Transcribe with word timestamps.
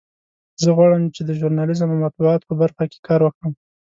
زه 0.61 0.69
غواړم 0.77 1.03
چې 1.15 1.21
د 1.23 1.29
ژورنالیزم 1.39 1.89
او 1.93 2.01
مطبوعاتو 2.05 2.49
په 2.49 2.55
برخه 2.61 2.83
کې 2.91 2.99
کار 3.07 3.19
وکړم 3.23 3.53